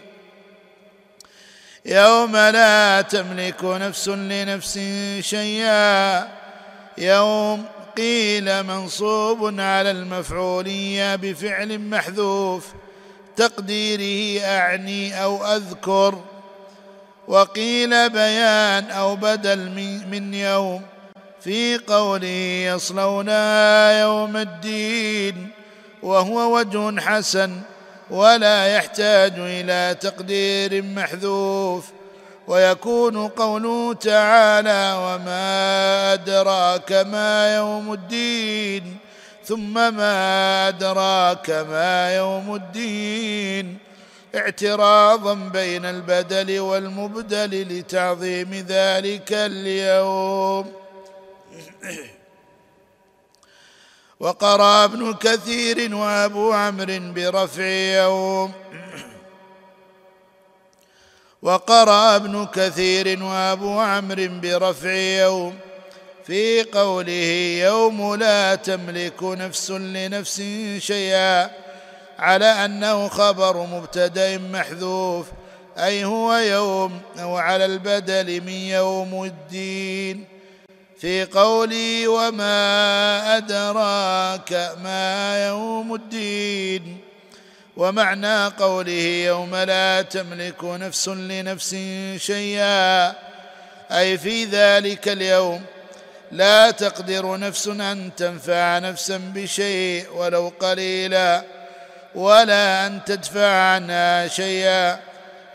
يوم 1.86 2.38
لا 2.38 3.02
تملك 3.02 3.64
نفس 3.64 4.08
لنفس 4.10 4.80
شيئا. 5.20 6.28
يوم 6.98 7.66
قيل 7.98 8.64
منصوب 8.64 9.60
على 9.60 9.92
المفعولية 9.92 11.16
بفعل 11.16 11.80
محذوف. 11.80 12.68
تقديره 13.36 14.46
أعني 14.46 15.24
أو 15.24 15.46
أذكر. 15.46 16.20
وقيل 17.28 18.10
بيان 18.10 18.92
أو 18.92 19.16
بدل 19.16 19.70
من 20.12 20.34
يوم. 20.34 20.82
في 21.42 21.78
قوله 21.78 22.72
يصلونها 22.76 24.02
يوم 24.02 24.38
الدين. 24.38 25.50
وهو 26.04 26.58
وجه 26.58 27.00
حسن 27.00 27.62
ولا 28.10 28.76
يحتاج 28.76 29.34
إلى 29.38 29.96
تقدير 30.02 30.84
محذوف. 30.84 31.86
ويكون 32.48 33.28
قوله 33.28 33.94
تعالى 33.94 34.96
وما 34.98 36.14
أدراك 36.14 36.92
ما 36.92 37.56
يوم 37.56 37.94
الدين 37.94 38.98
ثم 39.46 39.74
ما 39.74 40.68
أدراك 40.68 41.50
ما 41.50 42.16
يوم 42.16 42.56
الدين. 42.56 43.78
اعتراضا 44.36 45.34
بين 45.34 45.86
البدل 45.86 46.60
والمبدل 46.60 47.80
لتعظيم 47.80 48.66
ذلك 48.68 49.30
اليوم. 49.34 50.74
وقرأ 54.20 54.86
ابن 54.86 55.14
كثير 55.14 55.96
وأبو 55.96 56.54
عمرو 56.54 57.00
برفع 57.14 57.64
يوم. 58.04 58.54
وقرأ 61.42 62.16
ابن 62.16 62.46
كثير 62.46 63.24
وأبو 63.24 63.80
عمرو 63.80 64.28
برفع 64.28 64.94
يوم. 64.94 65.56
في 66.26 66.64
قوله 66.64 67.62
يوم 67.66 68.16
لا 68.16 68.56
تملك 68.56 69.24
نفس 69.24 69.72
لنفس 69.72 70.42
شيئا 70.78 71.50
على 72.20 72.46
أنه 72.46 73.08
خبر 73.08 73.66
مبتدأ 73.66 74.38
محذوف 74.38 75.26
أي 75.78 76.06
هو 76.06 76.34
يوم 76.34 77.00
أو 77.20 77.38
على 77.38 77.66
البدل 77.66 78.42
من 78.42 78.50
يوم 78.50 79.24
الدين. 79.24 80.26
في 81.00 81.26
قولي 81.26 82.08
وما 82.08 83.38
أدراك 83.38 84.76
ما 84.84 85.48
يوم 85.48 85.96
الدين. 85.96 87.01
ومعنى 87.78 88.46
قوله 88.48 89.26
يوم 89.26 89.56
لا 89.56 90.02
تملك 90.02 90.64
نفس 90.64 91.08
لنفس 91.08 91.76
شيئا 92.18 93.16
أي 93.92 94.18
في 94.18 94.46
ذلك 94.46 95.08
اليوم 95.08 95.64
لا 96.32 96.72
تقدر 96.72 97.38
نفس 97.38 97.68
أن 97.68 98.12
تنفع 98.18 98.80
نفسا 98.80 99.18
بشيء 99.18 100.10
ولو 100.14 100.54
قليلا 100.60 101.44
ولا 102.16 102.88
أن 102.88 103.00
تدفع 103.06 103.48
عنها 103.48 104.28
شيئا. 104.28 105.00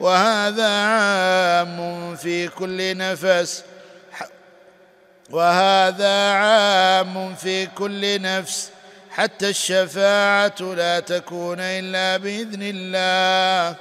وهذا 0.01 0.69
عام 0.69 2.17
في 2.17 2.49
كل 2.49 2.97
نفس 2.97 3.63
وهذا 5.31 6.33
عام 6.33 7.35
في 7.35 7.67
كل 7.67 8.23
نفس. 8.23 8.71
حتى 9.17 9.49
الشفاعة 9.49 10.61
لا 10.61 11.01
تكون 11.01 11.61
إلا 11.61 12.17
بإذن 12.17 12.63
الله. 12.63 13.77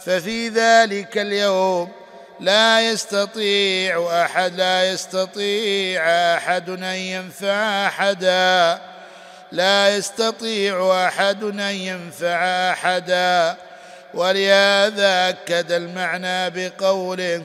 ففي 0.00 0.48
ذلك 0.48 1.18
اليوم 1.18 1.92
لا 2.40 2.90
يستطيع 2.90 4.24
أحد 4.24 4.54
لا 4.54 4.90
يستطيع 4.90 6.02
أحد 6.36 6.70
أن 6.70 6.84
ينفع 6.84 7.86
أحدا. 7.86 8.80
لا 9.52 9.96
يستطيع 9.96 11.06
أحد 11.06 11.42
أن 11.44 11.60
ينفع 11.60 12.70
أحدا. 12.72 13.56
ولهذا 14.14 15.28
أكد 15.28 15.72
المعنى 15.72 16.50
بقوله 16.50 17.42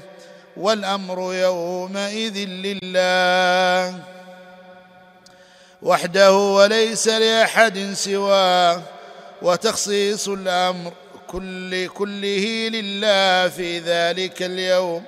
والأمر 0.58 1.34
يومئذ 1.34 2.38
لله 2.38 3.96
وحده 5.82 6.32
وليس 6.34 7.08
لأحد 7.08 7.94
سواه 7.94 8.82
وتخصيص 9.42 10.28
الأمر 10.28 10.94
كل 11.28 11.88
كله 11.88 12.70
لله 12.74 13.50
في 13.50 13.80
ذلك 13.80 14.44
اليوم 14.44 15.04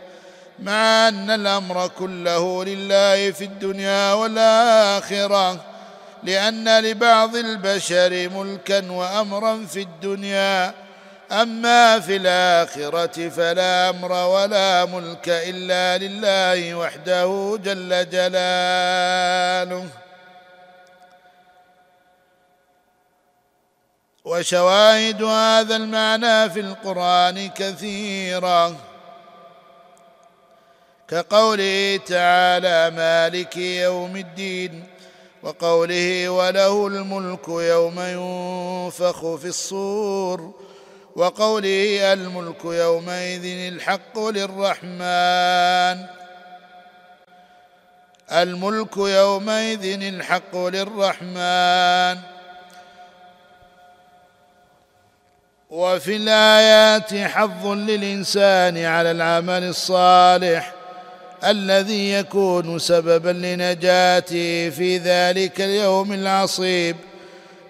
مع 0.59 1.07
أن 1.07 1.29
الأمر 1.31 1.87
كله 1.87 2.65
لله 2.65 3.31
في 3.31 3.43
الدنيا 3.43 4.13
والآخرة 4.13 5.61
لأن 6.23 6.79
لبعض 6.79 7.35
البشر 7.35 8.29
ملكا 8.29 8.91
وأمرا 8.91 9.65
في 9.65 9.81
الدنيا 9.81 10.73
أما 11.31 11.99
في 11.99 12.15
الآخرة 12.15 13.29
فلا 13.29 13.89
أمر 13.89 14.11
ولا 14.11 14.85
ملك 14.85 15.29
إلا 15.29 15.97
لله 15.97 16.75
وحده 16.75 17.59
جل 17.63 18.09
جلاله. 18.09 19.85
وشواهد 24.25 25.23
هذا 25.23 25.75
المعنى 25.75 26.49
في 26.49 26.59
القرآن 26.59 27.49
كثيرة. 27.49 28.75
كقوله 31.07 31.99
تعالى 32.07 32.89
مالك 32.89 33.57
يوم 33.57 34.17
الدين 34.17 34.83
وقوله 35.43 36.29
وله 36.29 36.87
الملك 36.87 37.47
يوم 37.47 37.99
ينفخ 37.99 39.35
في 39.35 39.47
الصور 39.47 40.53
وقوله 41.15 42.13
الملك 42.13 42.65
يومئذ 42.65 43.73
الحق 43.73 44.19
للرحمن. 44.19 46.05
الملك 48.31 48.97
يومئذ 48.97 50.01
الحق 50.03 50.55
للرحمن. 50.57 52.32
وفي 55.73 56.15
الآيات 56.15 57.13
حظ 57.15 57.67
للإنسان 57.67 58.77
على 58.77 59.11
العمل 59.11 59.63
الصالح 59.63 60.73
الذي 61.43 62.13
يكون 62.13 62.79
سببا 62.79 63.29
لنجاته 63.29 64.69
في 64.69 64.97
ذلك 64.97 65.61
اليوم 65.61 66.13
العصيب 66.13 66.95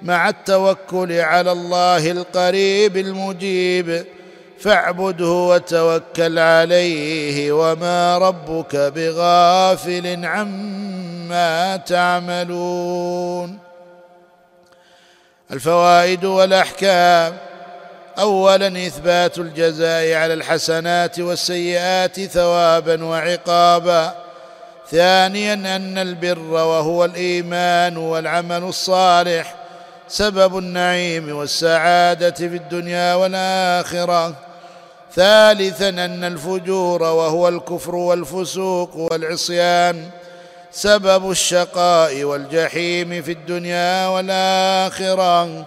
مع 0.02 0.30
التوكل 0.30 1.12
على 1.12 1.52
الله 1.52 2.12
القريب 2.12 2.98
المجيب. 2.98 4.06
فاعبده 4.60 5.32
وتوكل 5.32 6.40
عليه 6.40 7.52
وما 7.52 8.18
ربك 8.18 8.76
بغافل 8.76 10.26
عما 10.26 11.78
تعملون. 11.78 13.60
الفوائد 15.52 16.26
والأحكام. 16.26 17.53
اولا 18.20 18.68
إثبات 18.88 19.38
الجزاء 19.38 20.14
على 20.14 20.34
الحسنات 20.34 21.20
والسيئات 21.20 22.20
ثوابا 22.20 23.04
وعقابا. 23.04 24.16
ثانيا 24.92 25.54
أن 25.54 25.98
البر 25.98 26.40
وهو 26.40 27.06
الإيمان 27.06 27.98
والعمل 27.98 28.64
الصالح 28.64 29.56
سبب 30.08 30.58
النعيم 30.58 31.36
والسعادة 31.38 32.32
في 32.32 32.56
الدنيا 32.56 33.16
والآخرة. 33.16 34.36
ثالثا 35.16 35.90
أن 35.90 36.24
الفجور 36.24 37.04
وهو 37.04 37.48
الكفر 37.48 37.96
والفسوق 37.96 38.96
والعصيان 38.96 40.10
سبب 40.72 41.32
الشقاء 41.32 42.24
والجحيم 42.24 43.22
في 43.22 43.32
الدنيا 43.32 44.08
والآخرة. 44.08 45.66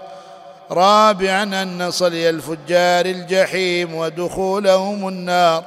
رابعا 0.70 1.62
أن 1.62 1.90
صلي 1.90 2.30
الفجار 2.30 3.06
الجحيم 3.06 3.94
ودخولهم 3.94 5.08
النار. 5.08 5.64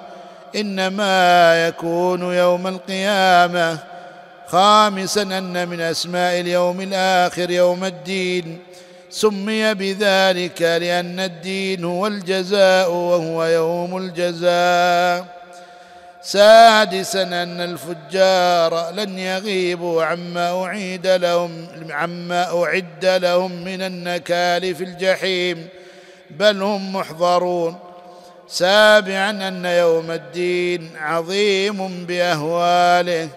إنما 0.55 1.67
يكون 1.67 2.33
يوم 2.33 2.67
القيامة. 2.67 3.77
خامسا 4.47 5.21
أن 5.21 5.67
من 5.67 5.81
أسماء 5.81 6.39
اليوم 6.39 6.81
الآخر 6.81 7.51
يوم 7.51 7.83
الدين. 7.85 8.59
سمي 9.09 9.73
بذلك 9.73 10.61
لأن 10.61 11.19
الدين 11.19 11.83
هو 11.83 12.07
الجزاء 12.07 12.91
وهو 12.91 13.43
يوم 13.43 13.97
الجزاء. 13.97 15.38
سادسا 16.21 17.23
أن 17.23 17.61
الفجار 17.61 18.91
لن 18.91 19.19
يغيبوا 19.19 20.03
عما 20.03 20.65
أعيد 20.65 21.07
لهم 21.07 21.67
عما 21.89 22.63
أعد 22.63 23.05
لهم 23.05 23.51
من 23.51 23.81
النكال 23.81 24.75
في 24.75 24.83
الجحيم. 24.83 25.67
بل 26.29 26.61
هم 26.61 26.95
محضرون. 26.95 27.79
سابعا 28.47 29.29
أن 29.29 29.65
يوم 29.65 30.11
الدين 30.11 30.91
عظيم 30.97 32.05
بأهواله. 32.05 33.29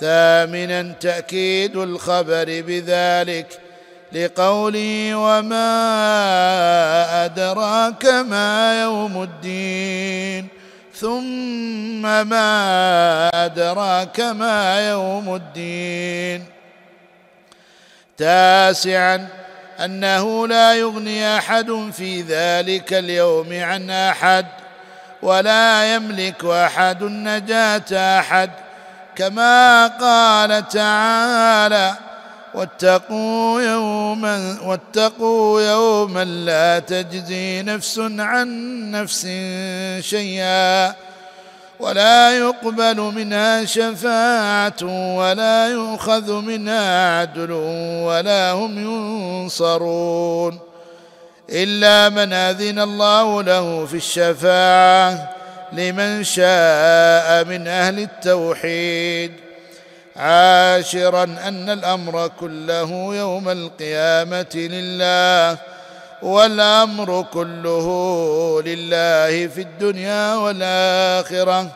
ثامنا 0.00 0.92
تأكيد 1.00 1.76
الخبر 1.76 2.44
بذلك. 2.48 3.58
لقوله 4.12 5.14
وما 5.14 5.64
أدراك 7.24 8.04
ما 8.04 8.82
يوم 8.82 9.22
الدين. 9.22 10.61
ثم 10.94 12.02
ما 12.02 13.30
أدراك 13.34 14.20
ما 14.20 14.88
يوم 14.90 15.34
الدين. 15.34 16.44
تاسعا 18.18 19.28
أنه 19.84 20.48
لا 20.48 20.74
يغني 20.74 21.38
أحد 21.38 21.90
في 21.92 22.22
ذلك 22.22 22.92
اليوم 22.92 23.48
عن 23.52 23.90
أحد 23.90 24.46
ولا 25.22 25.94
يملك 25.94 26.44
أحد 26.44 27.02
نجاة 27.02 28.18
أحد 28.20 28.50
كما 29.16 29.86
قال 29.86 30.68
تعالى 30.68 31.94
واتقوا 32.54 33.60
يوما 33.60 34.58
واتقوا 34.62 35.60
يوما 35.60 36.24
لا 36.24 36.78
تجزي 36.78 37.62
نفس 37.62 37.98
عن 37.98 38.48
نفس 38.90 39.22
شيئا 40.00 40.94
ولا 41.80 42.38
يقبل 42.38 43.00
منها 43.00 43.64
شفاعة 43.64 44.82
ولا 45.16 45.68
يؤخذ 45.68 46.32
منها 46.32 47.20
عدل 47.20 47.52
ولا 48.06 48.52
هم 48.52 48.78
ينصرون 48.78 50.58
إلا 51.50 52.08
من 52.08 52.32
أذن 52.32 52.78
الله 52.78 53.42
له 53.42 53.86
في 53.86 53.96
الشفاعة 53.96 55.30
لمن 55.72 56.24
شاء 56.24 57.44
من 57.44 57.68
أهل 57.68 57.98
التوحيد. 57.98 59.32
عاشرا 60.16 61.24
أن 61.24 61.70
الأمر 61.70 62.30
كله 62.40 62.90
يوم 63.14 63.48
القيامة 63.48 64.54
لله 64.54 65.58
والأمر 66.22 67.26
كله 67.32 67.86
لله 68.62 69.46
في 69.48 69.60
الدنيا 69.60 70.34
والآخرة. 70.34 71.70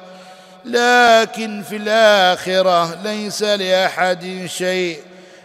لكن 0.64 1.62
في 1.62 1.76
الآخرة 1.76 2.94
ليس 3.04 3.42
لأحد 3.42 4.46
شيء 4.46 5.00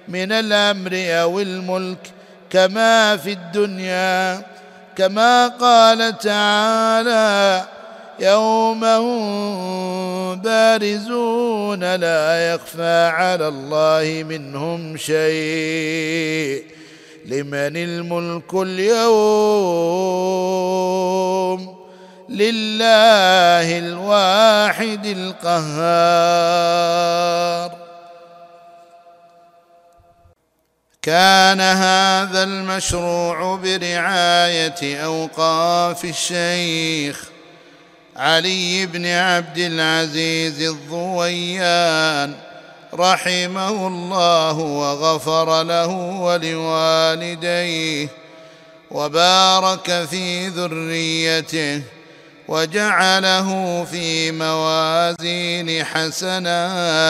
من 0.08 0.32
الأمر 0.32 0.91
أو 0.93 1.39
الملك 1.39 2.12
كما 2.49 3.17
في 3.17 3.32
الدنيا 3.32 4.41
كما 4.97 5.47
قال 5.47 6.17
تعالى 6.17 7.65
يوم 8.19 8.80
بارزون 10.36 11.95
لا 11.95 12.54
يخفى 12.54 13.08
على 13.13 13.47
الله 13.47 14.24
منهم 14.30 14.97
شيء. 14.97 16.65
لمن 17.26 17.78
الملك 17.78 18.54
اليوم؟ 18.54 19.02
لله 22.30 23.78
الواحد 23.80 25.06
القهار. 25.06 26.82
كان 31.02 31.62
هذا 31.62 32.43
المشروع 32.43 33.56
برعاية 33.56 35.04
أوقاف 35.06 36.06
الشيخ 36.06 37.31
علي 38.21 38.86
بن 38.86 39.05
عبد 39.05 39.57
العزيز 39.57 40.62
الضويان 40.62 42.34
رحمه 42.93 43.88
الله 43.88 44.57
وغفر 44.57 45.63
له 45.63 45.88
ولوالديه 46.21 48.07
وبارك 48.91 50.05
في 50.10 50.47
ذريته 50.47 51.81
وجعله 52.47 53.84
في 53.84 54.31
موازين 54.31 55.86
حسناتهم. 55.86 57.01